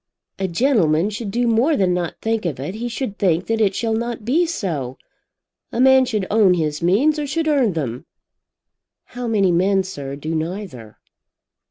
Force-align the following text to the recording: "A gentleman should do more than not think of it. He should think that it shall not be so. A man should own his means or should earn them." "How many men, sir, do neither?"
"A 0.39 0.47
gentleman 0.47 1.11
should 1.11 1.29
do 1.29 1.45
more 1.47 1.77
than 1.77 1.93
not 1.93 2.15
think 2.23 2.43
of 2.47 2.59
it. 2.59 2.73
He 2.73 2.89
should 2.89 3.19
think 3.19 3.45
that 3.45 3.61
it 3.61 3.75
shall 3.75 3.93
not 3.93 4.25
be 4.25 4.47
so. 4.47 4.97
A 5.71 5.79
man 5.79 6.05
should 6.05 6.25
own 6.31 6.55
his 6.55 6.81
means 6.81 7.19
or 7.19 7.27
should 7.27 7.47
earn 7.47 7.73
them." 7.73 8.07
"How 9.13 9.27
many 9.27 9.51
men, 9.51 9.83
sir, 9.83 10.15
do 10.15 10.33
neither?" 10.33 10.97